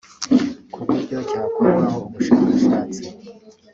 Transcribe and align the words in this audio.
ku 0.73 0.79
buryo 0.87 1.17
cyakorwaho 1.29 1.99
ubushakashatsi 2.07 3.03